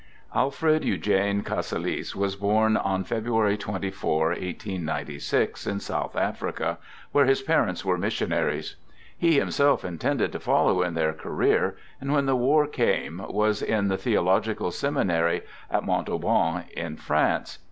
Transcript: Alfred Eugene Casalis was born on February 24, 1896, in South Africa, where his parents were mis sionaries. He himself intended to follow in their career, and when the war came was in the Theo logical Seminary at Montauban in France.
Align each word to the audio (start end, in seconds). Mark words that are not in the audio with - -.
Alfred 0.33 0.83
Eugene 0.83 1.43
Casalis 1.43 2.15
was 2.15 2.35
born 2.35 2.75
on 2.75 3.03
February 3.03 3.55
24, 3.55 4.29
1896, 4.29 5.67
in 5.67 5.79
South 5.79 6.15
Africa, 6.15 6.79
where 7.11 7.25
his 7.27 7.43
parents 7.43 7.85
were 7.85 7.99
mis 7.99 8.15
sionaries. 8.15 8.73
He 9.15 9.37
himself 9.37 9.85
intended 9.85 10.31
to 10.31 10.39
follow 10.39 10.81
in 10.81 10.95
their 10.95 11.13
career, 11.13 11.77
and 11.99 12.11
when 12.11 12.25
the 12.25 12.35
war 12.35 12.65
came 12.65 13.21
was 13.29 13.61
in 13.61 13.89
the 13.89 13.97
Theo 13.97 14.23
logical 14.23 14.71
Seminary 14.71 15.43
at 15.69 15.83
Montauban 15.85 16.63
in 16.75 16.97
France. 16.97 17.59